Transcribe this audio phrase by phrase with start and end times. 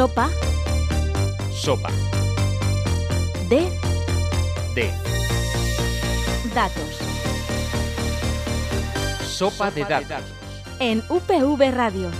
[0.00, 0.30] Sopa
[1.52, 1.90] Sopa
[3.50, 3.70] de
[4.74, 4.90] de
[6.54, 6.98] datos
[9.20, 10.22] Sopa de datos.
[10.78, 12.10] en UPV Radio.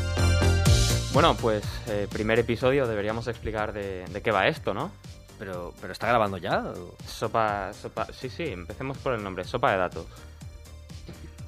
[1.14, 4.90] Bueno, pues eh, primer episodio deberíamos explicar de, de qué va esto, ¿no?
[5.38, 6.58] Pero, pero está grabando ya.
[6.58, 6.94] ¿o?
[7.06, 10.04] Sopa, sopa, sí, sí, empecemos por el nombre, sopa de datos.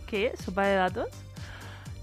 [0.07, 0.33] ¿Qué?
[0.43, 1.09] ¿Sopa de datos?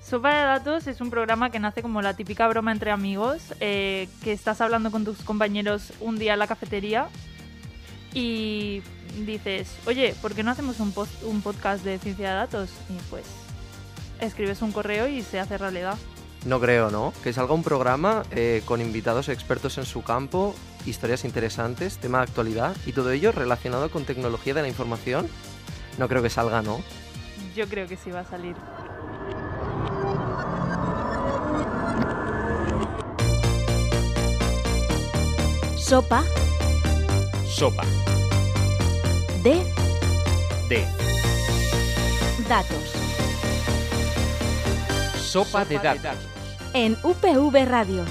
[0.09, 4.09] Sopa de datos es un programa que nace como la típica broma entre amigos, eh,
[4.23, 7.09] que estás hablando con tus compañeros un día en la cafetería
[8.13, 8.81] y
[9.23, 12.71] dices, oye, ¿por qué no hacemos un, post- un podcast de ciencia de datos?
[12.89, 13.23] Y pues
[14.19, 15.95] escribes un correo y se hace realidad.
[16.43, 17.13] No creo, ¿no?
[17.23, 20.55] Que salga un programa eh, con invitados expertos en su campo,
[20.87, 25.29] historias interesantes, tema de actualidad y todo ello relacionado con tecnología de la información.
[25.99, 26.81] No creo que salga, ¿no?
[27.55, 28.55] Yo creo que sí va a salir.
[35.89, 36.23] Sopa
[37.47, 37.83] Sopa
[39.41, 39.55] de
[40.69, 40.85] de
[42.47, 42.93] datos
[45.19, 46.15] Sopa de datos.
[46.75, 48.05] en UPV Radio.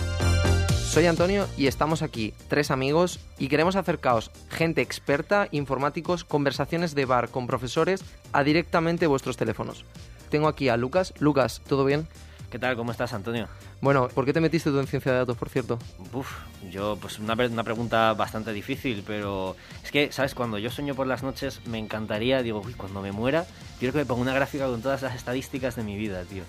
[0.91, 7.05] Soy Antonio y estamos aquí, tres amigos, y queremos acercaros gente experta, informáticos, conversaciones de
[7.05, 9.84] bar con profesores a directamente vuestros teléfonos.
[10.31, 11.15] Tengo aquí a Lucas.
[11.21, 12.09] Lucas, ¿todo bien?
[12.51, 12.77] ¿Qué tal?
[12.77, 13.47] ¿Cómo estás, Antonio?
[13.83, 15.79] Bueno, ¿por qué te metiste tú en ciencia de datos, por cierto?
[16.15, 16.31] Uf,
[16.71, 20.35] yo, pues una, una pregunta bastante difícil, pero es que, ¿sabes?
[20.35, 23.45] Cuando yo sueño por las noches, me encantaría, digo, uy, cuando me muera,
[23.79, 26.43] quiero que me ponga una gráfica con todas las estadísticas de mi vida, tío.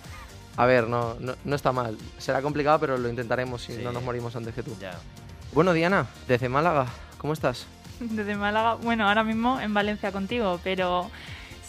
[0.56, 1.97] A ver, no, no, no está mal.
[2.17, 3.81] Será complicado, pero lo intentaremos si Sí.
[3.84, 4.78] no nos morimos antes que tú.
[4.80, 4.97] Ya.
[5.52, 6.86] Bueno, Diana, desde Málaga,
[7.17, 7.67] ¿cómo estás?
[8.00, 11.11] Desde Málaga, bueno, ahora mismo en Valencia contigo, pero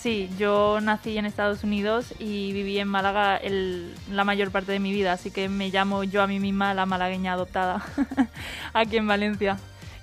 [0.01, 4.79] sí, yo nací en Estados Unidos y viví en Málaga el- la mayor parte de
[4.81, 7.84] mi vida, así que me llamo yo a mí misma la malagueña adoptada
[8.73, 9.59] aquí en Valencia.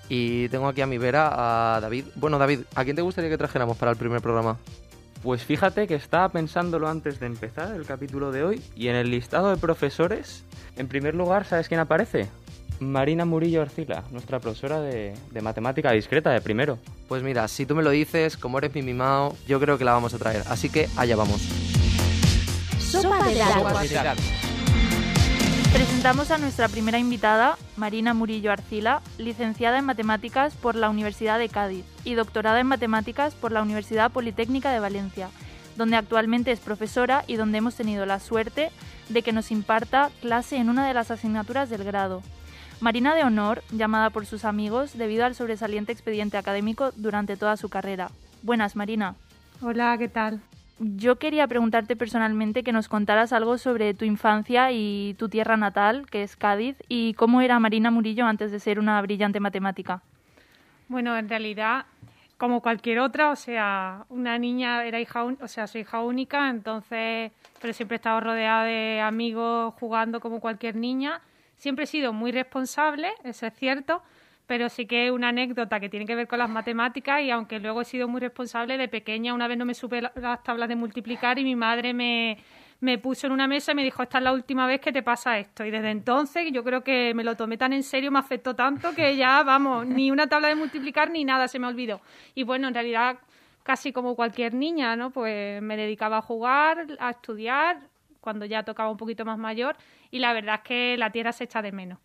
[0.10, 2.06] Y tengo aquí a mi vera a David.
[2.16, 4.58] Bueno, David, ¿a quién te gustaría que trajéramos para el primer programa?
[5.22, 9.10] Pues fíjate que estaba pensándolo antes de empezar el capítulo de hoy y en el
[9.12, 10.44] listado de profesores,
[10.78, 12.30] en primer lugar, ¿sabes quién aparece?
[12.80, 16.78] Marina Murillo Arcila, nuestra profesora de, de matemática discreta de primero.
[17.08, 19.94] Pues mira, si tú me lo dices, como eres mi mimao, yo creo que la
[19.94, 20.44] vamos a traer.
[20.48, 21.42] Así que allá vamos.
[22.80, 24.22] Sopa de datos
[25.74, 31.50] Presentamos a nuestra primera invitada, Marina Murillo Arcila, licenciada en Matemáticas por la Universidad de
[31.50, 35.30] Cádiz y doctorada en Matemáticas por la Universidad Politécnica de Valencia,
[35.76, 38.72] donde actualmente es profesora y donde hemos tenido la suerte
[39.10, 42.24] de que nos imparta clase en una de las asignaturas del grado.
[42.80, 47.70] Marina de Honor, llamada por sus amigos debido al sobresaliente expediente académico durante toda su
[47.70, 48.12] carrera.
[48.44, 49.16] Buenas, Marina.
[49.64, 50.42] Hola, ¿qué tal?
[50.78, 56.06] Yo quería preguntarte personalmente que nos contaras algo sobre tu infancia y tu tierra natal,
[56.08, 60.04] que es Cádiz, y cómo era Marina Murillo antes de ser una brillante matemática.
[60.88, 61.86] Bueno, en realidad,
[62.38, 67.32] como cualquier otra, o sea, una niña era hija, o sea, soy hija única, entonces,
[67.60, 71.22] pero siempre he estado rodeada de amigos jugando como cualquier niña.
[71.58, 74.02] Siempre he sido muy responsable, eso es cierto,
[74.46, 77.82] pero sí que una anécdota que tiene que ver con las matemáticas y aunque luego
[77.82, 80.76] he sido muy responsable, de pequeña una vez no me supe la- las tablas de
[80.76, 82.38] multiplicar y mi madre me,
[82.80, 85.02] me puso en una mesa y me dijo, esta es la última vez que te
[85.04, 85.66] pasa esto.
[85.66, 88.94] Y desde entonces yo creo que me lo tomé tan en serio, me afectó tanto
[88.94, 92.00] que ya, vamos, ni una tabla de multiplicar ni nada se me olvidó.
[92.36, 93.18] Y bueno, en realidad
[93.64, 95.10] casi como cualquier niña, ¿no?
[95.10, 97.80] Pues me dedicaba a jugar, a estudiar,
[98.28, 99.78] cuando ya tocaba un poquito más mayor
[100.12, 101.98] y la verdad es que la tierra se echa de menos.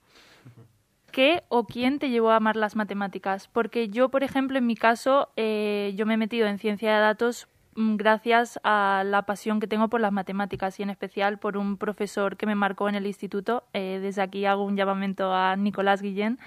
[1.10, 3.48] ¿Qué o quién te llevó a amar las matemáticas?
[3.48, 7.00] Porque yo, por ejemplo, en mi caso, eh, yo me he metido en ciencia de
[7.00, 11.56] datos mm, gracias a la pasión que tengo por las matemáticas y en especial por
[11.56, 13.64] un profesor que me marcó en el instituto.
[13.72, 16.38] Eh, desde aquí hago un llamamiento a Nicolás Guillén.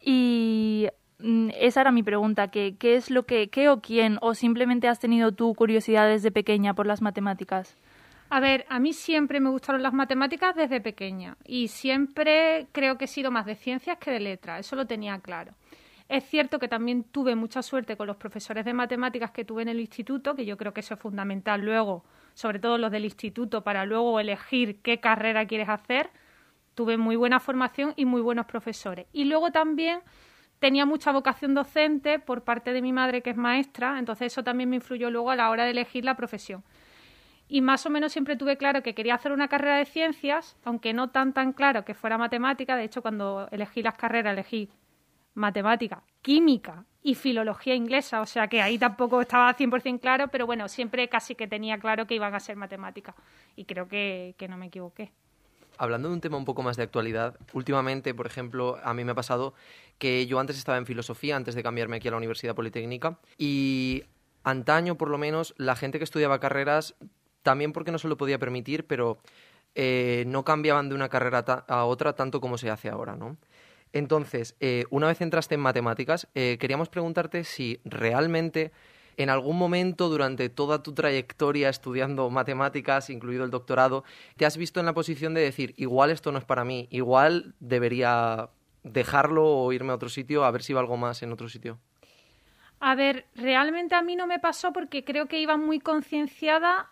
[0.00, 0.88] Y
[1.20, 4.88] mm, esa era mi pregunta, que, ¿qué es lo que, qué o quién, o simplemente
[4.88, 7.76] has tenido tu curiosidad desde pequeña por las matemáticas?
[8.28, 13.04] A ver, a mí siempre me gustaron las matemáticas desde pequeña y siempre creo que
[13.04, 15.52] he sido más de ciencias que de letras, eso lo tenía claro.
[16.08, 19.68] Es cierto que también tuve mucha suerte con los profesores de matemáticas que tuve en
[19.68, 22.04] el instituto, que yo creo que eso es fundamental luego,
[22.34, 26.10] sobre todo los del instituto, para luego elegir qué carrera quieres hacer.
[26.74, 29.06] Tuve muy buena formación y muy buenos profesores.
[29.12, 30.00] Y luego también
[30.60, 34.70] tenía mucha vocación docente por parte de mi madre, que es maestra, entonces eso también
[34.70, 36.62] me influyó luego a la hora de elegir la profesión
[37.48, 40.92] y más o menos siempre tuve claro que quería hacer una carrera de ciencias, aunque
[40.92, 42.76] no tan tan claro que fuera matemática.
[42.76, 44.70] De hecho, cuando elegí las carreras, elegí
[45.34, 50.66] matemática, química y filología inglesa, o sea que ahí tampoco estaba 100% claro, pero bueno,
[50.68, 53.14] siempre casi que tenía claro que iban a ser matemáticas
[53.54, 55.12] y creo que, que no me equivoqué.
[55.78, 59.12] hablando de un tema un poco más de actualidad, últimamente, por ejemplo, a mí me
[59.12, 59.54] ha pasado
[59.98, 64.04] que yo antes estaba en filosofía, antes de cambiarme aquí a la Universidad Politécnica, y
[64.42, 66.96] antaño, por lo menos, la gente que estudiaba carreras,
[67.46, 69.18] también porque no se lo podía permitir, pero
[69.76, 73.36] eh, no cambiaban de una carrera a otra tanto como se hace ahora, ¿no?
[73.92, 78.72] Entonces, eh, una vez entraste en matemáticas, eh, queríamos preguntarte si realmente
[79.16, 84.02] en algún momento durante toda tu trayectoria estudiando matemáticas, incluido el doctorado,
[84.36, 87.54] te has visto en la posición de decir, igual esto no es para mí, igual
[87.60, 88.50] debería
[88.82, 91.78] dejarlo o irme a otro sitio a ver si valgo más en otro sitio?
[92.80, 96.90] A ver, realmente a mí no me pasó porque creo que iba muy concienciada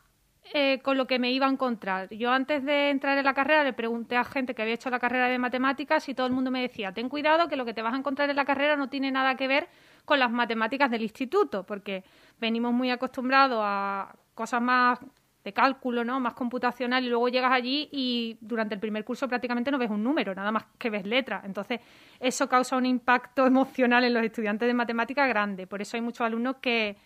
[0.53, 2.09] eh, con lo que me iba a encontrar.
[2.11, 4.99] Yo antes de entrar en la carrera le pregunté a gente que había hecho la
[4.99, 7.83] carrera de matemáticas y todo el mundo me decía, ten cuidado que lo que te
[7.83, 9.69] vas a encontrar en la carrera no tiene nada que ver
[10.05, 12.05] con las matemáticas del instituto, porque
[12.39, 14.99] venimos muy acostumbrados a cosas más
[15.45, 16.21] de cálculo, ¿no?
[16.21, 20.03] Más computacional y luego llegas allí y durante el primer curso prácticamente no ves un
[20.03, 21.45] número, nada más que ves letras.
[21.45, 21.81] Entonces,
[22.19, 25.67] eso causa un impacto emocional en los estudiantes de matemática grande.
[25.67, 26.97] Por eso hay muchos alumnos que,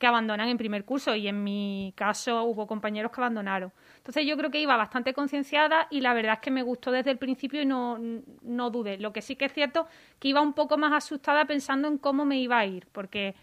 [0.00, 3.70] que abandonan en primer curso y en mi caso hubo compañeros que abandonaron.
[3.98, 7.10] Entonces yo creo que iba bastante concienciada y la verdad es que me gustó desde
[7.10, 7.98] el principio y no,
[8.40, 8.96] no dudé.
[8.96, 9.86] Lo que sí que es cierto
[10.18, 13.34] que iba un poco más asustada pensando en cómo me iba a ir, porque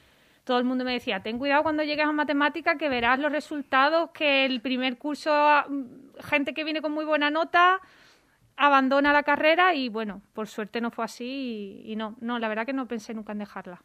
[0.45, 4.09] todo el mundo me decía, ten cuidado cuando llegues a matemática que verás los resultados,
[4.09, 5.31] que el primer curso,
[6.21, 7.80] gente que viene con muy buena nota,
[8.56, 12.65] abandona la carrera y bueno, por suerte no fue así y, no, no, la verdad
[12.65, 13.83] que no pensé nunca en dejarla.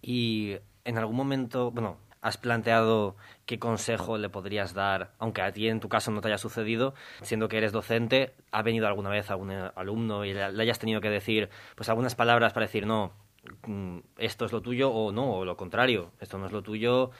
[0.00, 5.68] Y en algún momento, bueno, has planteado qué consejo le podrías dar, aunque a ti
[5.68, 9.30] en tu caso no te haya sucedido, siendo que eres docente, ¿ha venido alguna vez
[9.30, 13.12] algún alumno y le, hayas tenido que decir pues algunas palabras para decir no,
[13.66, 17.10] mm, esto es lo tuyo o no, o lo contrario, esto no es lo tuyo?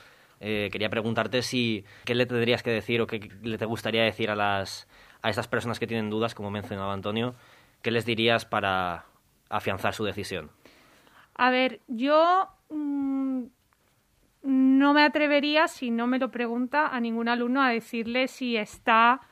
[0.40, 4.30] Eh, quería preguntarte si qué le tendrías que decir o qué le te gustaría decir
[4.30, 4.88] a las
[5.20, 7.34] a estas personas que tienen dudas, como mencionaba Antonio,
[7.82, 9.04] ¿qué les dirías para
[9.50, 10.50] afianzar su decisión?
[11.34, 13.44] A ver, yo mm,
[14.44, 19.22] no me atrevería, si no me lo pregunta, a ningún alumno a decirle si está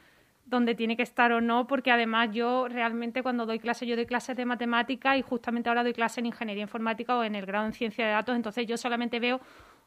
[0.46, 4.06] donde tiene que estar o no, porque además yo realmente cuando doy clases, yo doy
[4.06, 7.66] clases de matemática y justamente ahora doy clases en ingeniería informática o en el grado
[7.66, 9.40] en ciencia de datos, entonces yo solamente veo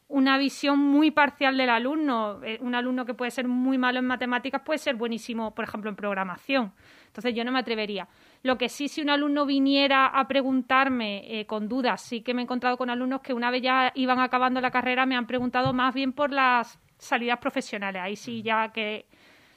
[0.08, 2.40] una visión muy parcial del alumno.
[2.44, 5.90] Eh, un alumno que puede ser muy malo en matemáticas puede ser buenísimo, por ejemplo,
[5.90, 6.72] en programación.
[7.16, 8.08] Entonces yo no me atrevería.
[8.42, 12.42] Lo que sí, si un alumno viniera a preguntarme eh, con dudas, sí que me
[12.42, 15.72] he encontrado con alumnos que una vez ya iban acabando la carrera me han preguntado
[15.72, 18.02] más bien por las salidas profesionales.
[18.02, 19.06] Ahí sí ya que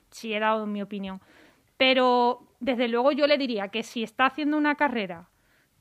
[0.10, 1.20] sí he dado mi opinión.
[1.76, 5.28] Pero desde luego yo le diría que si está haciendo una carrera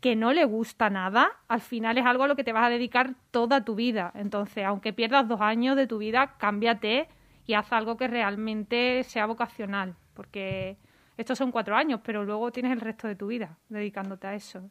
[0.01, 2.71] que no le gusta nada, al final es algo a lo que te vas a
[2.71, 4.11] dedicar toda tu vida.
[4.17, 7.07] Entonces, aunque pierdas dos años de tu vida, cámbiate
[7.47, 10.77] y haz algo que realmente sea vocacional, porque
[11.19, 14.71] estos son cuatro años, pero luego tienes el resto de tu vida dedicándote a eso.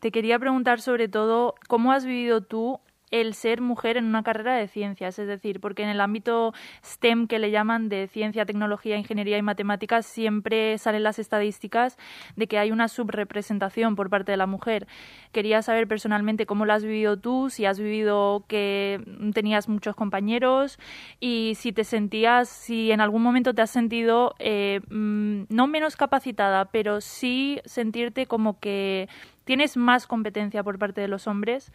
[0.00, 4.56] Te quería preguntar sobre todo cómo has vivido tú el ser mujer en una carrera
[4.56, 6.52] de ciencias, es decir, porque en el ámbito
[6.84, 11.96] STEM que le llaman de ciencia, tecnología, ingeniería y matemáticas siempre salen las estadísticas
[12.36, 14.86] de que hay una subrepresentación por parte de la mujer.
[15.32, 19.00] Quería saber personalmente cómo lo has vivido tú, si has vivido que
[19.32, 20.78] tenías muchos compañeros
[21.20, 25.96] y si te sentías, si en algún momento te has sentido eh, mm, no menos
[25.96, 29.08] capacitada, pero sí sentirte como que
[29.44, 31.72] tienes más competencia por parte de los hombres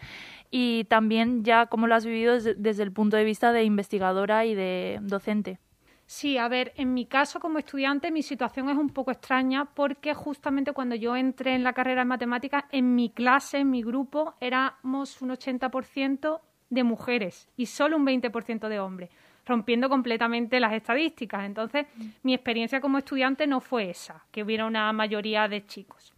[0.51, 4.55] y también ya cómo lo has vivido desde, el punto de vista de investigadora y
[4.55, 5.59] de docente.
[6.05, 10.15] Sí, a ver, en mi caso como estudiante mi situación es un poco extraña porque
[10.15, 14.33] justamente cuando yo entré en la carrera de matemáticas, en mi clase, en mi grupo,
[14.41, 19.11] éramos un 80% de mujeres y solo un 20% de hombres,
[19.45, 21.45] rompiendo completamente las estadísticas.
[21.45, 21.85] Entonces,
[22.23, 26.13] mi experiencia como estudiante no fue esa, que hubiera una mayoría de chicos.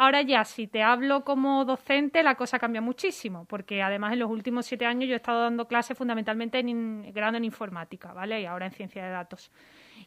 [0.00, 4.30] Ahora ya, si te hablo como docente, la cosa cambia muchísimo, porque además en los
[4.30, 8.40] últimos siete años yo he estado dando clases fundamentalmente en grado en informática, ¿vale?
[8.40, 9.50] Y ahora en ciencia de datos.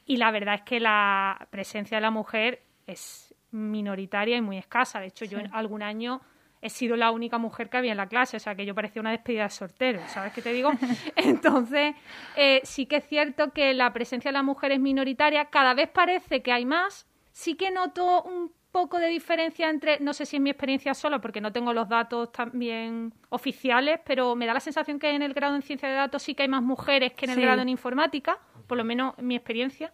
[0.08, 5.00] Y la verdad es que la presencia de la mujer es minoritaria y muy escasa.
[5.00, 6.22] De hecho, yo en algún año
[6.60, 9.00] he sido la única mujer que había en la clase, o sea que yo parecía
[9.00, 10.72] una despedida de sortero, ¿sabes qué te digo?
[11.18, 11.96] Entonces,
[12.36, 15.88] eh, sí que es cierto que la presencia de la mujer es minoritaria, cada vez
[15.90, 20.38] parece que hay más, sí que noto un poco de diferencia entre, no sé si
[20.38, 24.60] es mi experiencia solo, porque no tengo los datos también oficiales, pero me da la
[24.60, 27.26] sensación que en el grado en ciencia de datos sí que hay más mujeres que
[27.26, 29.94] en el grado en informática, por lo menos en mi experiencia.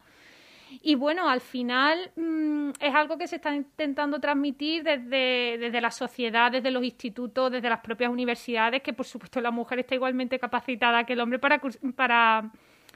[0.81, 5.91] Y bueno, al final mm, es algo que se está intentando transmitir desde, desde la
[5.91, 10.39] sociedad, desde los institutos, desde las propias universidades, que por supuesto la mujer está igualmente
[10.39, 11.59] capacitada que el hombre para,
[11.97, 12.49] para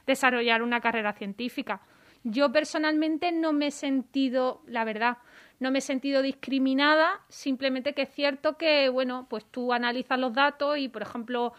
[0.07, 1.81] desarrollar una carrera científica.
[2.23, 5.17] Yo personalmente no me he sentido, la verdad,
[5.63, 10.34] no me he sentido discriminada, simplemente que es cierto que, bueno, pues tú analizas los
[10.34, 11.53] datos y, por ejemplo,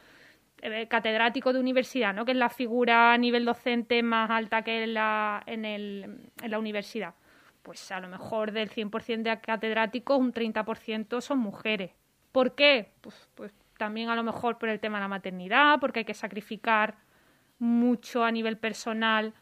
[0.61, 2.27] eh, catedrático de universidad, ¿no?
[2.27, 6.51] que es la figura a nivel docente más alta que en la, en, el, en
[6.51, 7.15] la universidad.
[7.63, 11.93] Pues a lo mejor del 100% de catedráticos, un 30% son mujeres.
[12.31, 12.93] ¿Por qué?
[13.01, 16.13] Pues, pues también a lo mejor por el tema de la maternidad, porque hay que
[16.13, 16.97] sacrificar
[17.59, 19.33] mucho a nivel personal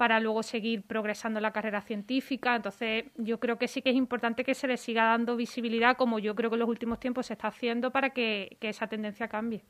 [0.00, 2.56] para luego seguir progresando en la carrera científica.
[2.56, 6.18] Entonces, yo creo que sí que es importante que se le siga dando visibilidad, como
[6.18, 9.60] yo creo que en los últimos tiempos se está haciendo, para que esa tendencia cambie.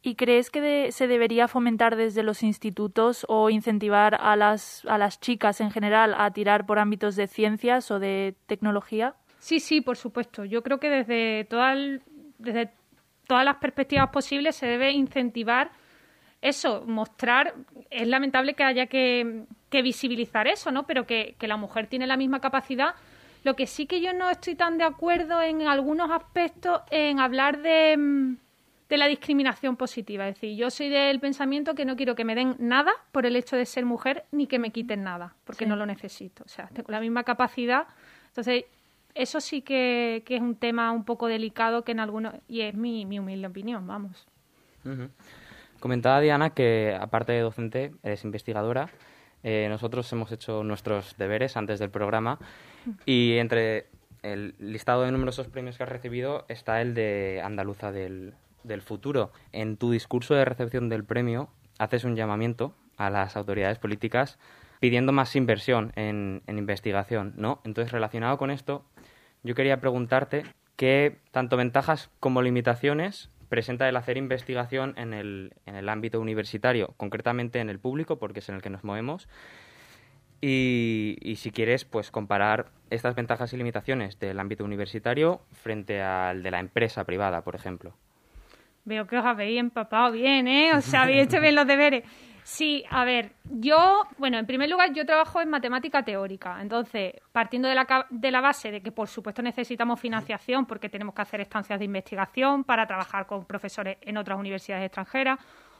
[0.00, 5.20] ¿Y crees que se debería fomentar desde los institutos o incentivar a las, a las
[5.20, 9.16] chicas en general a tirar por ámbitos de ciencias o de tecnología?
[9.38, 10.46] Sí, sí, por supuesto.
[10.46, 11.74] Yo creo que desde, toda
[12.38, 12.70] desde
[13.26, 15.72] todas las perspectivas posibles se debe incentivar
[16.40, 17.54] eso, mostrar.
[17.90, 20.86] Es lamentable que haya que, que visibilizar eso, ¿no?
[20.86, 22.94] Pero que, que la mujer tiene la misma capacidad.
[23.44, 27.62] Lo que sí que yo no estoy tan de acuerdo en algunos aspectos en hablar
[27.62, 28.36] de mm,
[28.88, 30.28] de la discriminación positiva.
[30.28, 33.36] Es decir, yo soy del pensamiento que no quiero que me den nada por el
[33.36, 36.44] hecho de ser mujer ni que me quiten nada, porque no lo necesito.
[36.44, 37.86] O sea, tengo la misma capacidad.
[38.28, 38.64] Entonces,
[39.14, 43.04] eso sí que, es un tema un poco delicado que en algunos, y es mi,
[43.04, 44.26] mi humilde opinión, vamos.
[45.80, 48.88] Comentaba Diana que, aparte de docente, es investigadora.
[49.42, 52.38] Eh, nosotros hemos hecho nuestros deberes antes del programa
[53.06, 53.86] y entre
[54.22, 59.32] el listado de numerosos premios que has recibido está el de Andaluza del, del futuro.
[59.52, 64.38] En tu discurso de recepción del premio haces un llamamiento a las autoridades políticas
[64.80, 67.60] pidiendo más inversión en, investigación, ¿no?
[67.64, 68.84] Entonces, relacionado con esto,
[69.42, 70.44] yo quería preguntarte
[70.76, 76.94] qué tanto ventajas como limitaciones presenta el hacer investigación en el, en el ámbito universitario,
[76.96, 79.28] concretamente en el público, porque es en el que nos movemos,
[80.40, 86.44] y, y, si quieres, pues comparar estas ventajas y limitaciones del ámbito universitario frente al
[86.44, 87.94] de la empresa privada, por ejemplo.
[88.84, 90.72] Veo que os habéis empapado bien, ¿eh?
[90.74, 92.04] O sea, habéis hecho bien los deberes.
[92.50, 96.62] Sí, a ver, yo, bueno, en primer lugar, yo trabajo en matemática teórica.
[96.62, 101.14] Entonces, partiendo de la, de la base de que, por supuesto, necesitamos financiación porque tenemos
[101.14, 105.38] que hacer estancias de investigación para trabajar con profesores en otras universidades extranjeras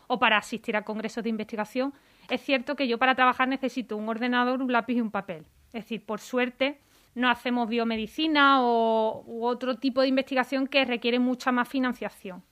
[0.08, 1.94] o para asistir a congresos de investigación,
[2.28, 5.46] es cierto que yo para trabajar necesito un ordenador, un lápiz y un papel.
[5.68, 6.80] Es decir, por suerte,
[7.14, 12.42] no hacemos biomedicina o, u otro tipo de investigación que requiere mucha más financiación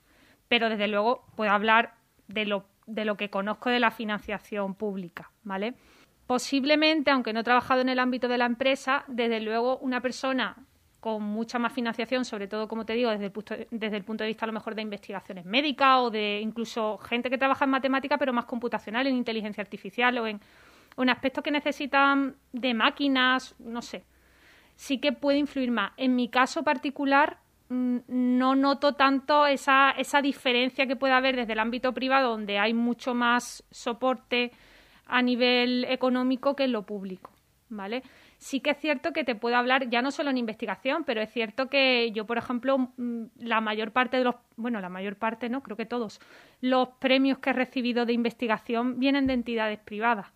[0.49, 1.95] pero desde luego puedo hablar
[2.29, 5.75] de lo, de lo que conozco de la financiación pública, ¿vale?
[6.26, 10.57] Posiblemente, aunque no he trabajado en el ámbito de la empresa, desde luego una persona
[11.00, 14.25] con mucha más financiación, sobre todo, como te digo, desde el, punto, desde el punto
[14.25, 17.71] de vista a lo mejor de investigaciones médicas o de incluso gente que trabaja en
[17.71, 20.40] matemática, pero más computacional, en inteligencia artificial o en,
[20.97, 24.05] o en aspectos que necesitan de máquinas, no sé.
[24.75, 25.93] Sí que puede influir más.
[25.97, 27.38] En mi caso particular,
[27.69, 32.75] no noto tanto esa, esa diferencia que puede haber desde el ámbito privado, donde hay
[32.75, 34.53] mucho más soporte
[35.07, 37.31] a nivel económico que en lo público,
[37.69, 38.03] ¿vale?
[38.39, 41.33] Sí que es cierto que te puedo hablar, ya no solo en investigación, pero es
[41.33, 45.49] cierto que yo, por ejemplo, mm, la mayor parte de los, bueno, la mayor parte,
[45.49, 46.21] no, creo que todos,
[46.61, 50.27] los premios que he recibido de investigación vienen de entidades privadas,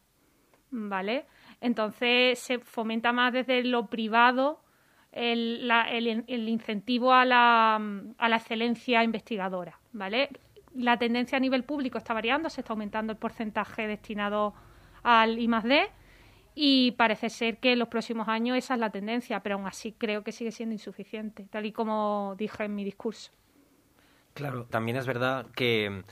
[0.71, 1.27] ¿vale?
[1.61, 4.63] Entonces se fomenta más desde lo privado
[5.12, 5.71] el,
[6.29, 7.76] el, incentivo a la,
[8.19, 10.31] a la excelencia investigadora, ¿vale?
[10.75, 14.55] La tendencia a nivel público está variando, se está aumentando el porcentaje destinado
[15.02, 15.90] al I D
[16.55, 19.93] y parece ser que en los próximos años esa es la tendencia, pero aún así
[19.93, 23.33] creo que sigue siendo insuficiente, tal y como dije en mi discurso.
[24.35, 26.05] Claro, también es verdad que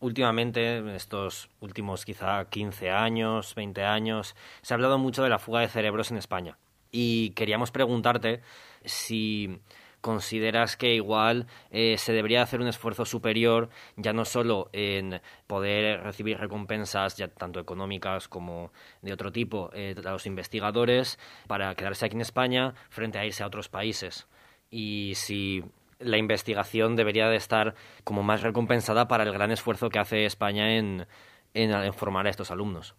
[0.00, 5.38] últimamente, en estos últimos quizá 15 años, 20 años, se ha hablado mucho de la
[5.38, 6.56] fuga de cerebros en España
[6.96, 8.40] y queríamos preguntarte
[8.86, 9.60] si
[10.00, 16.02] consideras que igual eh, se debería hacer un esfuerzo superior ya no solo en poder
[16.02, 18.72] recibir recompensas ya tanto económicas como
[19.02, 23.42] de otro tipo eh, a los investigadores para quedarse aquí en España frente a irse
[23.42, 24.26] a otros países
[24.70, 25.64] y si
[25.98, 27.74] la investigación debería de estar
[28.04, 31.06] como más recompensada para el gran esfuerzo que hace España en,
[31.52, 32.94] en formar a estos alumnos.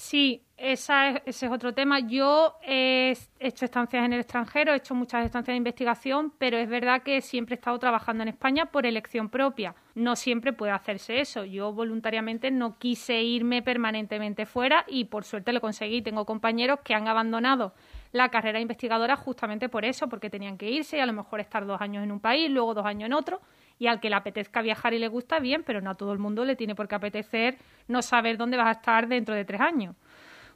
[0.00, 1.98] Sí, esa ese es otro tema.
[1.98, 6.68] Yo he hecho estancias en el extranjero, he hecho muchas estancias de investigación, pero es
[6.68, 9.74] verdad que siempre he estado trabajando en España por elección propia.
[9.96, 11.44] No siempre puede hacerse eso.
[11.44, 16.00] Yo voluntariamente no quise irme permanentemente fuera y por suerte lo conseguí.
[16.00, 17.74] Tengo compañeros que han abandonado
[18.12, 21.66] la carrera investigadora justamente por eso, porque tenían que irse y a lo mejor estar
[21.66, 23.40] dos años en un país, luego dos años en otro
[23.78, 26.18] y al que le apetezca viajar y le gusta, bien, pero no a todo el
[26.18, 29.60] mundo le tiene por qué apetecer no saber dónde vas a estar dentro de tres
[29.60, 29.94] años.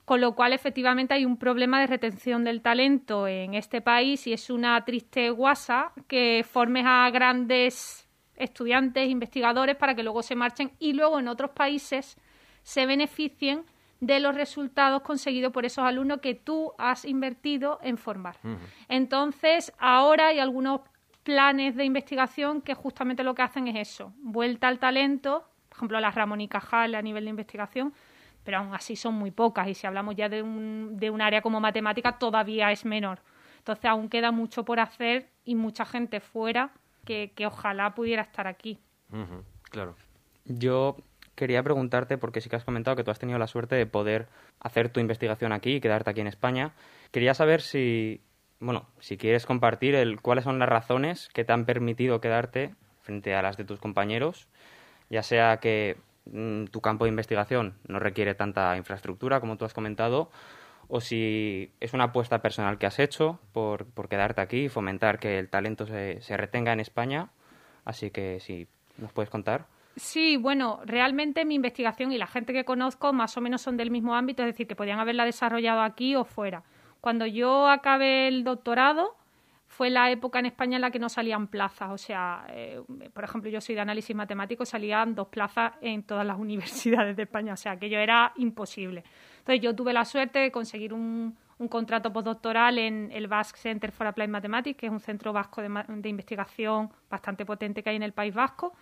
[0.05, 4.33] Con lo cual, efectivamente, hay un problema de retención del talento en este país y
[4.33, 10.73] es una triste guasa que formes a grandes estudiantes, investigadores, para que luego se marchen
[10.81, 12.17] y luego en otros países
[12.63, 13.65] se beneficien
[14.01, 18.37] de los resultados conseguidos por esos alumnos que tú has invertido en formar.
[18.89, 20.81] Entonces, ahora hay algunos
[21.23, 26.01] planes de investigación que justamente lo que hacen es eso, vuelta al talento, por ejemplo,
[26.01, 27.93] la Ramón y Cajal a nivel de investigación,
[28.45, 31.43] pero aún así son muy pocas y si hablamos ya de un, de un área
[31.43, 33.21] como matemática todavía es menor.
[33.59, 36.73] Entonces aún queda mucho por hacer y mucha gente fuera
[37.05, 38.79] que, que ojalá pudiera estar aquí.
[39.71, 39.95] Claro.
[40.45, 40.97] Yo
[41.35, 44.29] quería preguntarte, porque sí que has comentado que tú has tenido la suerte de poder
[44.61, 46.73] hacer tu investigación aquí y quedarte aquí en España.
[47.11, 48.21] Quería saber si,
[48.63, 53.35] bueno, si quieres compartir el, cuáles son las razones que te han permitido quedarte frente
[53.35, 54.47] a las de tus compañeros,
[55.11, 59.75] ya sea que mm, tu campo de investigación no requiere tanta infraestructura como tú has
[59.75, 60.31] comentado,
[60.87, 65.19] o si es una apuesta personal que has hecho por, por quedarte aquí y fomentar
[65.19, 67.31] que el talento se, se retenga en España.
[67.85, 69.67] Así que si nos puedes contar.
[69.97, 73.91] Sí, bueno, realmente mi investigación y la gente que conozco más o menos son del
[73.91, 76.63] mismo ámbito, es decir, que podían haberla desarrollado aquí o fuera.
[77.03, 79.17] Cuando yo acabé el doctorado,
[79.67, 81.91] fue la época en España en la que no salían plazas.
[81.91, 82.81] O sea, eh,
[83.13, 87.25] por ejemplo, yo soy de análisis matemático, salían dos plazas en todas las universidades de
[87.25, 87.55] España.
[87.55, 89.03] O sea, aquello era imposible.
[89.39, 91.37] Entonces, yo tuve la suerte de conseguir un,
[91.69, 95.69] contrato postdoctoral en el Basque Center for Applied Mathematics, que es un centro vasco de,
[95.89, 98.75] de investigación bastante potente que hay en el País Vasco.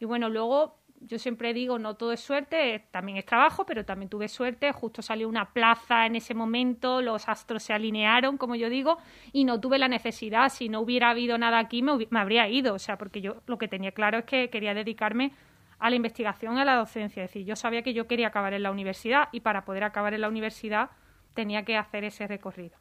[0.00, 4.10] Y bueno, luego yo siempre digo, no todo es suerte, también es trabajo, pero también
[4.10, 8.68] tuve suerte, justo salió una plaza en ese momento, los astros se alinearon, como yo
[8.68, 8.98] digo,
[9.32, 12.74] y no tuve la necesidad, si no hubiera habido nada aquí, me, me habría ido,
[12.74, 15.32] o sea, porque yo lo que tenía claro es que quería dedicarme
[15.78, 18.62] a la investigación a la docencia, es decir, yo sabía que yo quería acabar en
[18.62, 20.90] la universidad y para poder acabar en la universidad
[21.32, 22.76] tenía que hacer ese recorrido,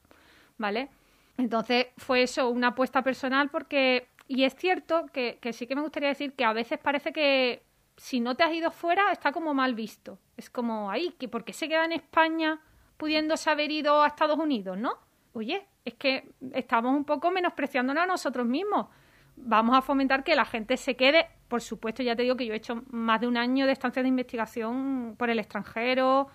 [0.58, 0.90] ¿vale?
[1.38, 5.82] Entonces fue eso, una apuesta personal porque y es cierto que, que, sí que me
[5.82, 7.64] gustaría decir que a veces parece que
[8.00, 10.20] si no te has ido fuera está como mal visto.
[10.38, 12.62] Es como, ahí, que ¿por qué se queda en España
[12.96, 14.94] pudiéndose haber ido a Estados Unidos, no?
[15.34, 18.88] Oye, es que estamos un poco menospreciándonos a nosotros mismos.
[19.36, 21.28] Vamos a fomentar que la gente se quede.
[21.50, 24.02] Por supuesto, ya te digo que yo he hecho más de un año de estancia
[24.02, 26.30] de investigación por el extranjero,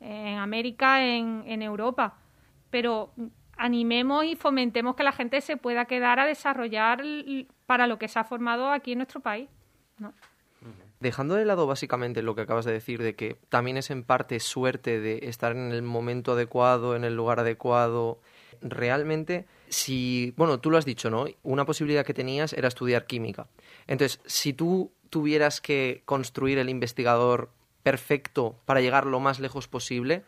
[0.00, 2.16] en América, en, en Europa.
[2.70, 3.12] Pero
[3.58, 7.02] animemos y fomentemos que la gente se pueda quedar a desarrollar
[7.66, 9.50] para lo que se ha formado aquí en nuestro país.
[9.98, 10.14] ¿no?
[11.00, 14.38] Dejando de lado básicamente lo que acabas de decir, de que también es en parte
[14.38, 18.20] suerte de estar en el momento adecuado, en el lugar adecuado,
[18.60, 21.24] realmente, si, bueno, tú lo has dicho, ¿no?
[21.42, 23.46] Una posibilidad que tenías era estudiar química.
[23.86, 27.50] Entonces, si tú tuvieras que construir el investigador
[27.82, 30.22] perfecto para llegar lo más lejos posible,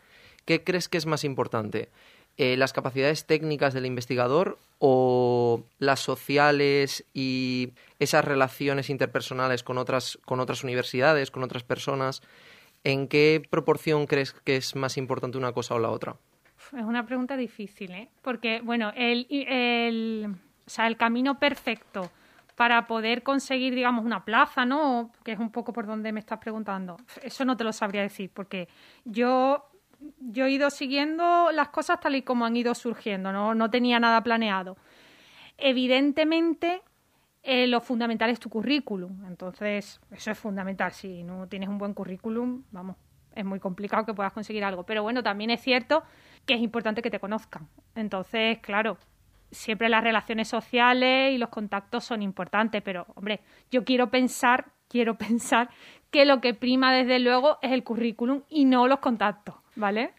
[0.45, 1.89] ¿qué crees que es más importante?
[2.37, 10.17] Eh, las capacidades técnicas del investigador o las sociales y esas relaciones interpersonales con otras,
[10.25, 12.21] con otras universidades, con otras personas,
[12.83, 16.15] ¿en qué proporción crees que es más importante una cosa o la otra?
[16.75, 18.09] Es una pregunta difícil, ¿eh?
[18.21, 22.09] Porque, bueno, el, el, o sea, el camino perfecto
[22.55, 25.11] para poder conseguir, digamos, una plaza, ¿no?
[25.23, 26.97] Que es un poco por donde me estás preguntando.
[27.21, 28.67] Eso no te lo sabría decir, porque
[29.05, 29.65] yo
[30.19, 33.99] yo he ido siguiendo las cosas tal y como han ido surgiendo, no, no tenía
[33.99, 34.77] nada planeado.
[35.57, 36.81] Evidentemente,
[37.43, 40.91] eh, lo fundamental es tu currículum, entonces eso es fundamental.
[40.91, 42.95] Si no tienes un buen currículum, vamos,
[43.35, 44.83] es muy complicado que puedas conseguir algo.
[44.83, 46.03] Pero bueno, también es cierto
[46.45, 47.67] que es importante que te conozcan.
[47.95, 48.97] Entonces, claro,
[49.51, 55.17] siempre las relaciones sociales y los contactos son importantes, pero hombre, yo quiero pensar, quiero
[55.17, 55.69] pensar
[56.11, 59.55] que lo que prima desde luego es el currículum y no los contactos.
[59.75, 60.11] ¿Vale?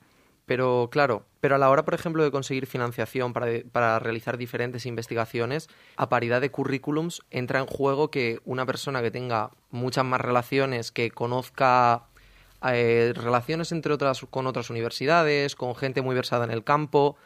[0.46, 4.84] Pero claro, pero a la hora, por ejemplo, de conseguir financiación para, para, realizar diferentes
[4.84, 10.20] investigaciones, a paridad de currículums entra en juego que una persona que tenga muchas más
[10.20, 12.04] relaciones, que conozca
[12.72, 17.16] eh, relaciones entre otras con otras universidades, con gente muy versada en el campo,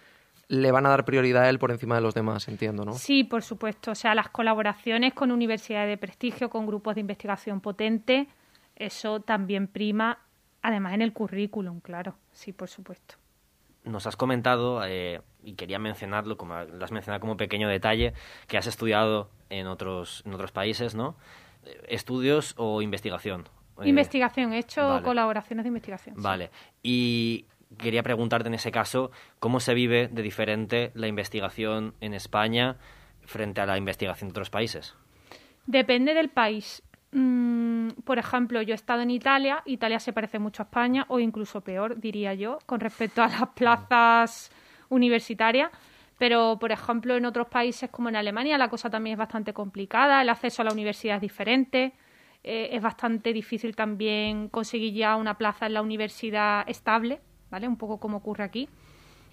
[0.48, 2.94] le van a dar prioridad a él por encima de los demás, entiendo, ¿no?
[2.94, 3.90] Sí, por supuesto.
[3.90, 8.26] O sea, las colaboraciones con universidades de prestigio, con grupos de investigación potentes,
[8.76, 10.18] eso también prima
[10.62, 13.14] Además, en el currículum, claro, sí, por supuesto.
[13.84, 18.12] Nos has comentado, eh, y quería mencionarlo, como lo has mencionado como pequeño detalle,
[18.48, 21.16] que has estudiado en otros, en otros países, ¿no?
[21.88, 23.48] ¿Estudios o investigación?
[23.80, 25.02] Eh, investigación, he hecho vale.
[25.02, 26.16] colaboraciones de investigación.
[26.18, 26.46] Vale.
[26.46, 26.52] Sí.
[26.82, 32.76] Y quería preguntarte en ese caso, ¿cómo se vive de diferente la investigación en España
[33.24, 34.94] frente a la investigación de otros países?
[35.66, 40.62] Depende del país mm, por ejemplo, yo he estado en Italia, Italia se parece mucho
[40.62, 44.50] a España, o incluso peor, diría yo, con respecto a las plazas
[44.88, 45.70] universitarias.
[46.18, 50.20] Pero, por ejemplo, en otros países como en Alemania la cosa también es bastante complicada,
[50.20, 51.94] el acceso a la universidad es diferente,
[52.42, 57.68] eh, es bastante difícil también conseguir ya una plaza en la universidad estable, ¿vale?
[57.68, 58.68] Un poco como ocurre aquí.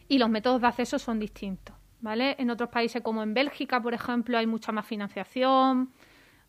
[0.07, 2.35] Y los métodos de acceso son distintos, ¿vale?
[2.37, 5.91] En otros países como en Bélgica, por ejemplo, hay mucha más financiación,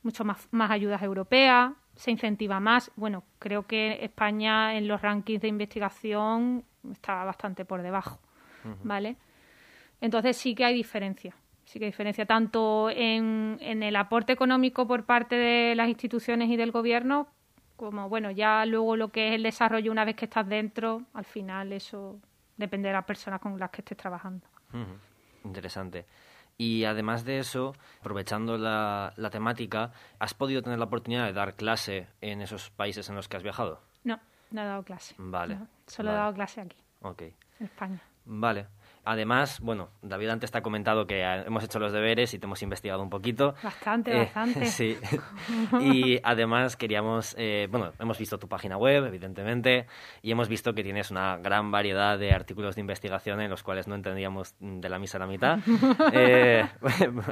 [0.07, 2.91] mucho más, más ayudas europeas, se incentiva más.
[2.97, 8.21] Bueno, creo que España en los rankings de investigación está bastante por debajo,
[8.85, 9.17] ¿vale?
[10.01, 14.87] Entonces sí que hay diferencia, sí que hay diferencia tanto en, en el aporte económico
[14.87, 17.29] por parte de las instituciones y del gobierno
[17.77, 21.25] como, bueno, ya luego lo que es el desarrollo una vez que estás dentro, al
[21.25, 22.19] final eso
[22.57, 24.47] depende de las personas con las que estés trabajando.
[25.45, 26.07] Interesante.
[26.59, 31.55] Y además de eso, aprovechando la, la temática, ¿has podido tener la oportunidad de dar
[31.55, 33.81] clase en esos países en los que has viajado?
[34.05, 34.19] No,
[34.51, 35.15] no he dado clase.
[35.19, 37.23] Vale, No, solo he dado clase aquí, Ok.
[37.23, 38.01] en España.
[38.25, 38.67] Vale.
[39.07, 42.61] Además, bueno, David antes te ha comentado que hemos hecho los deberes y te hemos
[42.63, 43.55] investigado un poquito.
[43.63, 44.67] Bastante, Eh, bastante.
[44.67, 44.99] Sí.
[45.81, 49.87] Y además queríamos, eh, bueno, hemos visto tu página web, evidentemente,
[50.23, 53.87] y hemos visto que tienes una gran variedad de artículos de investigación en los cuales
[53.87, 55.59] no entendíamos de la misa a la mitad.
[56.13, 56.65] Eh,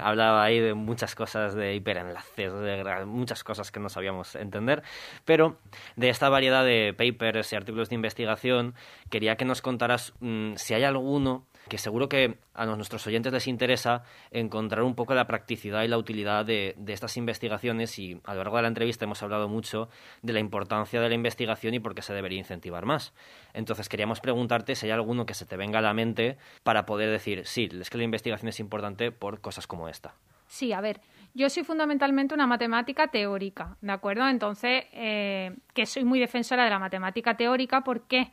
[0.03, 4.83] hablaba ahí de muchas cosas de hiperenlaces, de muchas cosas que no sabíamos entender,
[5.25, 5.59] pero
[5.97, 8.75] de esta variedad de papers y artículos de investigación,
[9.11, 13.47] quería que nos contaras mm, si hay alguno que seguro que a nuestros oyentes les
[13.47, 18.41] interesa encontrar un poco la practicidad y la utilidad de, estas investigaciones y a lo
[18.41, 19.89] largo de la entrevista hemos hablado mucho
[20.23, 23.13] de la importancia de la investigación y por qué se debería incentivar más.
[23.53, 27.11] Entonces queríamos preguntarte si hay alguno que se te venga a la mente para poder
[27.11, 30.15] decir, sí, es que la investigación es importante por cosas como esta.
[30.47, 31.01] Sí, a ver,
[31.35, 34.29] yo soy fundamentalmente una matemática teórica, ¿de acuerdo?
[34.29, 38.31] Entonces, eh, que soy muy defensora de la matemática teórica, ¿por qué?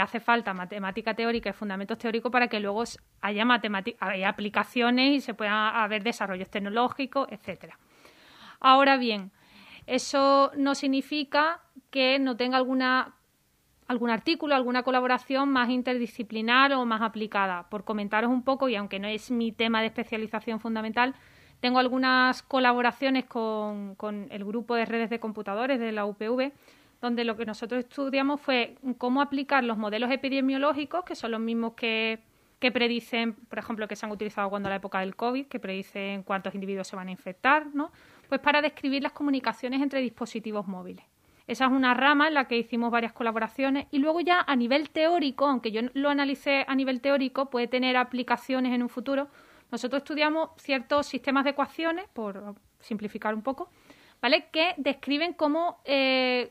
[0.00, 2.84] Hace falta matemática teórica y fundamentos teóricos para que luego
[3.20, 3.46] haya,
[4.00, 7.78] haya aplicaciones y se puedan haber desarrollos tecnológicos, etcétera.
[8.60, 9.30] Ahora bien,
[9.86, 11.60] eso no significa
[11.90, 13.14] que no tenga alguna
[13.86, 17.68] algún artículo, alguna colaboración más interdisciplinar o más aplicada.
[17.68, 21.14] Por comentaros un poco, y aunque no es mi tema de especialización fundamental,
[21.60, 26.52] tengo algunas colaboraciones con, con el grupo de redes de computadores de la UPV,
[27.04, 31.74] donde lo que nosotros estudiamos fue cómo aplicar los modelos epidemiológicos, que son los mismos
[31.74, 32.20] que,
[32.58, 36.22] que predicen, por ejemplo, que se han utilizado cuando la época del COVID, que predicen
[36.22, 37.92] cuántos individuos se van a infectar, ¿no?
[38.28, 41.04] Pues para describir las comunicaciones entre dispositivos móviles.
[41.46, 44.88] Esa es una rama en la que hicimos varias colaboraciones y luego ya a nivel
[44.88, 49.28] teórico, aunque yo lo analicé a nivel teórico, puede tener aplicaciones en un futuro.
[49.70, 53.68] Nosotros estudiamos ciertos sistemas de ecuaciones, por simplificar un poco,
[54.22, 54.46] ¿vale?
[54.50, 56.50] Que describen cómo, eh,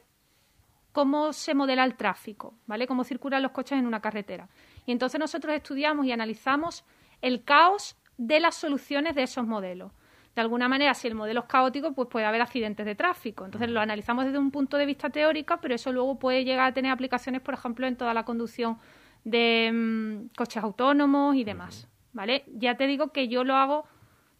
[0.93, 2.87] cómo se modela el tráfico, ¿vale?
[2.87, 4.47] Cómo circulan los coches en una carretera.
[4.85, 6.85] Y entonces nosotros estudiamos y analizamos
[7.21, 9.91] el caos de las soluciones de esos modelos.
[10.35, 13.43] De alguna manera, si el modelo es caótico, pues puede haber accidentes de tráfico.
[13.45, 16.73] Entonces lo analizamos desde un punto de vista teórico, pero eso luego puede llegar a
[16.73, 18.77] tener aplicaciones, por ejemplo, en toda la conducción
[19.23, 21.89] de mm, coches autónomos y demás.
[22.13, 22.45] ¿Vale?
[22.53, 23.85] Ya te digo que yo lo hago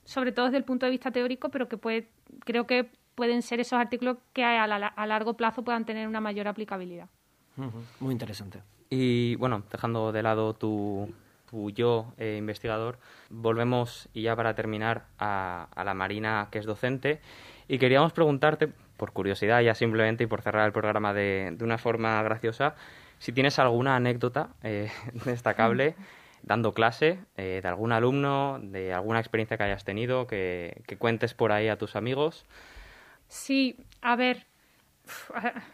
[0.05, 2.09] sobre todo desde el punto de vista teórico, pero que puede,
[2.45, 6.21] creo que pueden ser esos artículos que a, la- a largo plazo puedan tener una
[6.21, 7.07] mayor aplicabilidad.
[7.99, 8.61] Muy interesante.
[8.89, 11.13] Y bueno, dejando de lado tu,
[11.49, 12.97] tu yo eh, investigador,
[13.29, 17.21] volvemos, y ya para terminar, a, a la Marina, que es docente.
[17.67, 21.77] Y queríamos preguntarte, por curiosidad ya simplemente y por cerrar el programa de, de una
[21.77, 22.75] forma graciosa,
[23.19, 24.91] si tienes alguna anécdota eh,
[25.25, 25.95] destacable
[26.43, 31.33] dando clase eh, de algún alumno, de alguna experiencia que hayas tenido, que, que cuentes
[31.33, 32.45] por ahí a tus amigos.
[33.33, 34.45] Sí, a ver,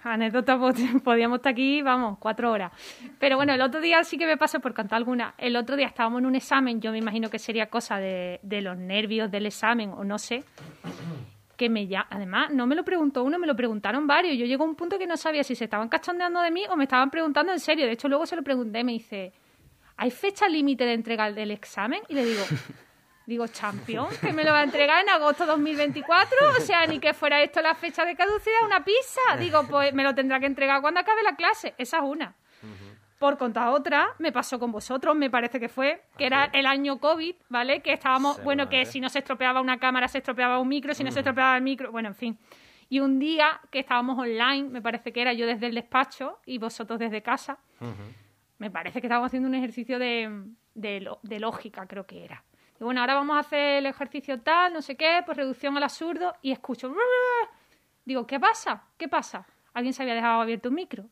[0.04, 2.72] anécdota, pod- podíamos estar aquí, vamos, cuatro horas.
[3.20, 5.34] Pero bueno, el otro día sí que me pasó por contar alguna.
[5.38, 8.62] El otro día estábamos en un examen, yo me imagino que sería cosa de, de
[8.62, 10.46] los nervios del examen o no sé.
[11.58, 14.38] Que me ya, además, no me lo preguntó uno, me lo preguntaron varios.
[14.38, 16.78] Yo llego a un punto que no sabía si se estaban cachondeando de mí o
[16.78, 17.86] me estaban preguntando en serio.
[17.86, 19.34] De hecho, luego se lo pregunté, me dice,
[19.98, 22.00] ¿hay fecha límite de entrega del examen?
[22.08, 22.44] Y le digo,
[23.30, 26.36] Digo, champion, que me lo va a entregar en agosto 2024.
[26.58, 29.22] O sea, ni que fuera esto la fecha de caducidad, una pizza.
[29.40, 31.76] Digo, pues me lo tendrá que entregar cuando acabe la clase.
[31.78, 32.34] Esa es una.
[33.20, 36.98] Por contar otra, me pasó con vosotros, me parece que fue, que era el año
[36.98, 37.82] COVID, ¿vale?
[37.82, 41.04] Que estábamos, bueno, que si no se estropeaba una cámara, se estropeaba un micro, si
[41.04, 42.40] no se estropeaba el micro, bueno, en fin.
[42.90, 46.58] Y un día que estábamos online, me parece que era yo desde el despacho y
[46.58, 47.60] vosotros desde casa,
[48.58, 52.44] me parece que estábamos haciendo un ejercicio de, de lógica, creo que era.
[52.80, 55.84] Y bueno, ahora vamos a hacer el ejercicio tal, no sé qué, pues reducción al
[55.84, 56.94] absurdo, y escucho.
[58.06, 58.84] Digo, ¿qué pasa?
[58.98, 59.46] ¿Qué pasa?
[59.74, 61.06] Alguien se había dejado abierto un micro.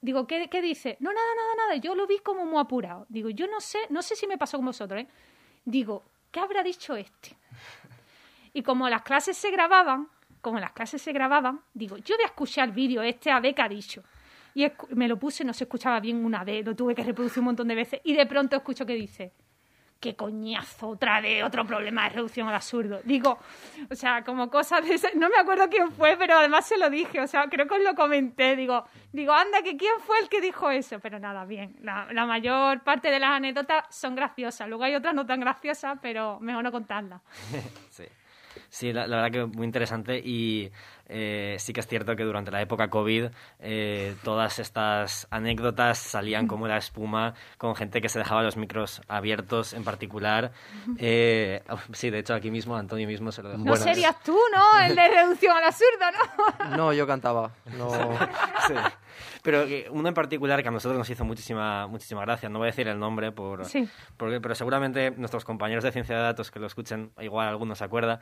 [0.00, 0.96] Digo, ¿qué, ¿qué dice?
[0.98, 1.76] No, nada, nada, nada.
[1.76, 3.06] Yo lo vi como muy apurado.
[3.08, 5.06] Digo, yo no sé, no sé si me pasó con vosotros, ¿eh?
[5.64, 7.36] Digo, ¿qué habrá dicho este?
[8.52, 10.08] Y como las clases se grababan,
[10.40, 13.54] como las clases se grababan, digo, yo voy a escuchar el vídeo este a ver
[13.54, 14.02] qué ha dicho.
[14.54, 17.46] Y me lo puse, no se escuchaba bien una vez, lo tuve que reproducir un
[17.46, 19.32] montón de veces y de pronto escucho que dice,
[20.02, 23.00] qué coñazo, otra vez, otro problema de reducción al absurdo.
[23.04, 23.38] Digo,
[23.88, 26.90] o sea, como cosas de ese, no me acuerdo quién fue, pero además se lo
[26.90, 30.28] dije, o sea, creo que os lo comenté, digo, digo, anda, que quién fue el
[30.28, 34.68] que dijo eso, pero nada, bien, la, la mayor parte de las anécdotas son graciosas,
[34.68, 37.22] luego hay otras no tan graciosas, pero mejor no contarlas.
[37.90, 38.04] sí.
[38.72, 40.72] Sí, la, verdad que muy interesante y
[41.06, 43.26] eh, sí que es cierto que durante la época COVID
[43.60, 49.02] eh, todas estas anécdotas salían como la espuma con gente que se dejaba los micros
[49.08, 50.52] abiertos en particular.
[50.96, 53.62] Eh, sí, de hecho aquí mismo Antonio mismo se lo dejó.
[53.62, 54.80] No serías tú, ¿no?
[54.80, 56.06] El de reducción al absurdo,
[56.70, 56.76] ¿no?
[56.78, 57.52] No, yo cantaba.
[57.76, 57.90] No.
[58.66, 58.74] Sí.
[59.42, 62.70] Pero uno en particular que a nosotros nos hizo muchísima, muchísima gracia, no voy a
[62.70, 63.62] decir el nombre, por,
[64.16, 67.84] porque, pero seguramente nuestros compañeros de ciencia de datos que lo escuchen, igual algunos se
[67.84, 68.20] acuerda,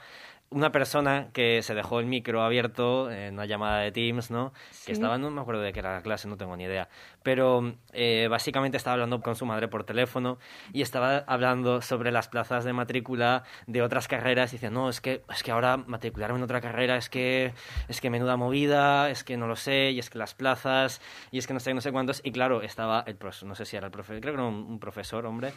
[0.52, 4.52] una persona que se dejó el micro abierto en una llamada de Teams, ¿no?
[4.84, 6.88] Que estaba, no me acuerdo de qué era la clase, no tengo ni idea,
[7.22, 10.38] pero eh, básicamente estaba hablando con su madre por teléfono
[10.72, 15.00] y estaba hablando sobre las plazas de matrícula de otras carreras y decía, no, es
[15.00, 17.52] que, es que ahora matricularme en otra carrera es que,
[17.88, 21.00] es que menuda movida, es que no lo sé, y es que las plazas,
[21.30, 22.20] y es que no sé, no sé cuántos.
[22.24, 24.80] Y claro, estaba el profesor, no sé si era el profesor, creo que era un,
[24.80, 25.52] profesor, hombre,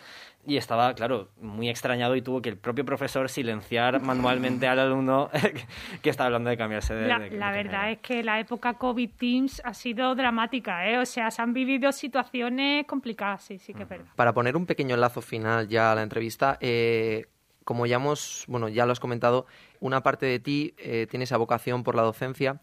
[0.45, 5.29] y estaba, claro, muy extrañado y tuvo que el propio profesor silenciar manualmente al alumno
[6.01, 7.07] que estaba hablando de cambiarse de.
[7.07, 10.97] La, la verdad es que la época COVID Teams ha sido dramática, ¿eh?
[10.97, 14.11] O sea, se han vivido situaciones complicadas, sí, sí que es verdad.
[14.15, 17.27] Para poner un pequeño lazo final ya a la entrevista, eh,
[17.63, 19.45] como ya hemos, bueno, ya lo has comentado,
[19.79, 22.59] una parte de ti eh, tiene esa vocación por la docencia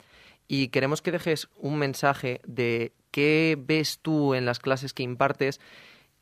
[0.46, 5.60] y queremos que dejes un mensaje de qué ves tú en las clases que impartes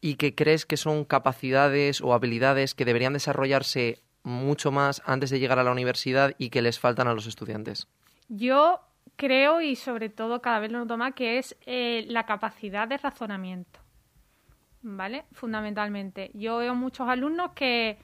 [0.01, 5.41] y que crees que son capacidades o habilidades que deberían desarrollarse mucho más antes de
[5.41, 7.89] llegar a la universidad y que les faltan a los estudiantes.
[8.29, 8.81] Yo
[9.17, 12.99] creo y sobre todo cada vez lo noto más que es eh, la capacidad de
[12.99, 13.81] razonamiento.
[14.83, 15.25] ¿Vale?
[15.33, 16.31] Fundamentalmente.
[16.35, 17.99] Yo veo muchos alumnos que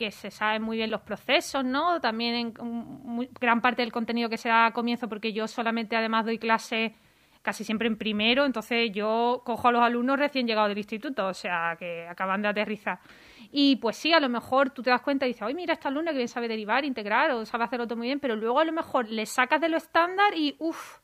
[0.00, 2.00] que se saben muy bien los procesos, ¿no?
[2.00, 6.24] También en gran parte del contenido que se da a comienzo, porque yo solamente además
[6.24, 6.94] doy clase
[7.42, 11.34] casi siempre en primero, entonces yo cojo a los alumnos recién llegados del instituto, o
[11.34, 12.98] sea, que acaban de aterrizar.
[13.52, 15.88] Y pues sí, a lo mejor tú te das cuenta y dices, oye, mira, esta
[15.88, 18.64] alumna que bien sabe derivar, integrar o sabe hacerlo todo muy bien, pero luego a
[18.64, 20.98] lo mejor le sacas de lo estándar y, uff,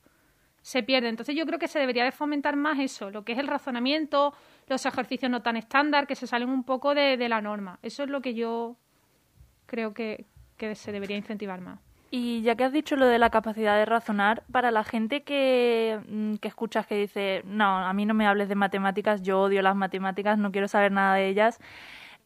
[0.62, 1.08] se pierde.
[1.08, 4.34] Entonces yo creo que se debería de fomentar más eso, lo que es el razonamiento,
[4.66, 7.78] los ejercicios no tan estándar, que se salen un poco de, de la norma.
[7.82, 8.76] Eso es lo que yo
[9.66, 10.24] creo que,
[10.74, 11.80] se debería incentivar más.
[12.10, 16.00] Y ya que has dicho lo de la capacidad de razonar, para la gente que,
[16.08, 19.60] mm, que escuchas que dice, no, a mí no me hables de matemáticas, yo odio
[19.60, 21.60] las matemáticas, no quiero saber nada de ellas,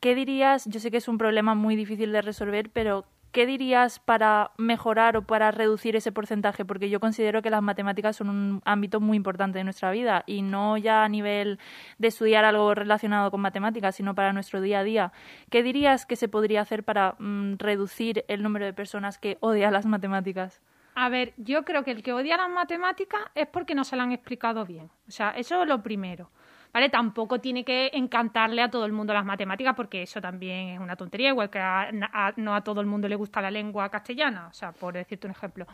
[0.01, 0.65] ¿qué dirías?
[0.67, 5.17] Yo sé que es un problema muy difícil de resolver, pero ¿qué dirías para mejorar
[5.17, 6.65] o para reducir ese porcentaje?
[6.65, 10.43] Porque yo considero que las matemáticas son un ámbito muy importante de nuestra vida y
[10.43, 11.59] no ya a nivel
[11.99, 15.13] de estudiar algo relacionado con matemáticas, sino para nuestro día a día.
[15.51, 19.73] ¿Qué dirías que se podría hacer para mm, reducir el número de personas que odian
[19.73, 20.61] las matemáticas?
[20.95, 24.03] A ver, yo creo que el que odia las matemáticas es porque no se lo
[24.03, 24.91] han explicado bien.
[25.09, 26.31] O sea, eso es lo primero.
[26.73, 26.89] ¿Vale?
[26.89, 30.97] Tampoco tiene que encantarle a todo el mundo las matemáticas porque eso también es una
[30.97, 31.61] tontería, igual que
[32.37, 35.33] no a todo el mundo le gusta la lengua castellana, o sea, por decirte un
[35.33, 35.67] ejemplo.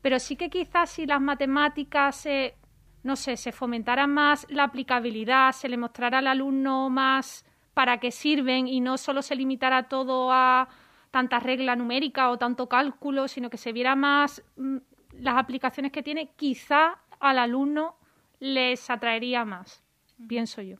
[0.00, 2.54] Pero sí que quizás si las matemáticas se,
[3.02, 8.10] no sé, se fomentara más la aplicabilidad, se le mostrara al alumno más para qué
[8.10, 10.68] sirven y no solo se limitara todo a
[11.10, 14.76] tanta regla numérica o tanto cálculo, sino que se viera más mm,
[15.20, 17.96] las aplicaciones que tiene, quizá al alumno
[18.40, 19.87] les atraería más
[20.26, 20.76] pienso yo.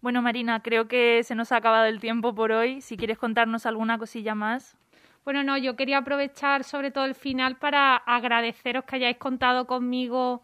[0.00, 2.80] Bueno, Marina, creo que se nos ha acabado el tiempo por hoy.
[2.80, 4.76] Si quieres contarnos alguna cosilla más.
[5.24, 10.42] Bueno, no, yo quería aprovechar sobre todo el final para agradeceros que hayáis contado conmigo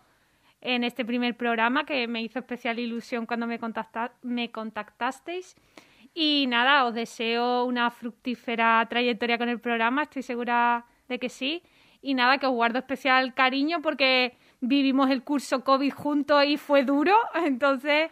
[0.60, 5.56] en este primer programa, que me hizo especial ilusión cuando me, contactasteis.
[6.14, 11.62] Y nada, os deseo una fructífera trayectoria con el programa, estoy segura de que sí.
[12.02, 16.84] Y nada, que os guardo especial cariño porque vivimos el curso COVID juntos y fue
[16.84, 17.14] duro.
[17.34, 18.10] Entonces,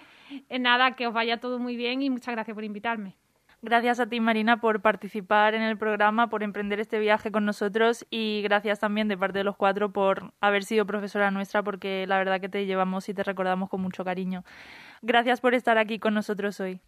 [0.60, 3.16] nada, que os vaya todo muy bien y muchas gracias por invitarme.
[3.64, 8.04] Gracias a ti, Marina, por participar en el programa, por emprender este viaje con nosotros
[8.10, 12.18] y gracias también de parte de los cuatro por haber sido profesora nuestra, porque la
[12.18, 14.42] verdad que te llevamos y te recordamos con mucho cariño.
[15.00, 16.80] Gracias por estar aquí con nosotros hoy.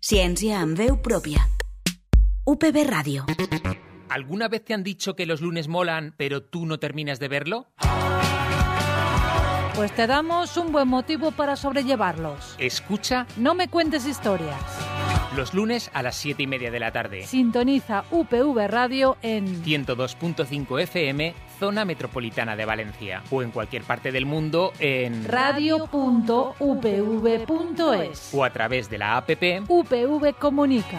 [0.00, 1.00] Ciencia en veu
[2.44, 3.24] UPB Radio.
[4.08, 7.68] ¿Alguna vez te han dicho que los lunes molan, pero tú no terminas de verlo?
[9.74, 12.56] Pues te damos un buen motivo para sobrellevarlos.
[12.58, 14.60] Escucha No me cuentes historias.
[15.34, 17.26] los lunes a las 7 y media de la tarde.
[17.26, 23.22] Sintoniza UPV Radio en 102.5 FM, zona metropolitana de Valencia.
[23.30, 25.24] O en cualquier parte del mundo en...
[25.24, 25.90] radio.upv.es.
[28.34, 29.64] O a través de la APP.
[29.68, 30.98] UPV Comunica.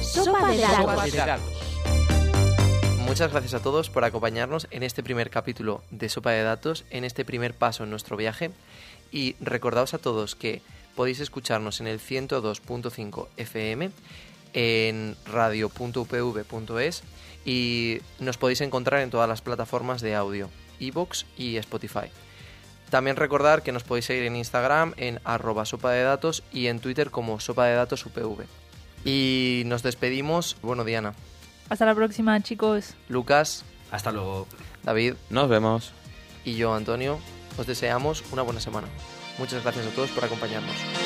[0.00, 1.12] Sopa de datos.
[1.12, 1.44] de datos.
[3.00, 7.04] Muchas gracias a todos por acompañarnos en este primer capítulo de Sopa de Datos, en
[7.04, 8.52] este primer paso en nuestro viaje.
[9.12, 10.62] Y recordaos a todos que
[10.96, 13.90] podéis escucharnos en el 102.5 FM,
[14.54, 17.02] en radio.upv.es
[17.44, 22.10] y nos podéis encontrar en todas las plataformas de audio, iVoox y Spotify.
[22.90, 26.78] También recordar que nos podéis seguir en Instagram en arroba sopa de datos y en
[26.80, 28.44] Twitter como sopa de datos UPV.
[29.04, 30.56] Y nos despedimos.
[30.62, 31.14] Bueno, Diana,
[31.68, 32.94] Hasta la próxima, chicos.
[33.08, 34.46] Lucas, Hasta luego.
[34.82, 35.92] David Nos vemos.
[36.44, 37.18] y yo, Antonio,
[37.58, 38.86] os deseamos una buena semana.
[39.38, 41.05] Muchas gracias a todos por acompañarnos.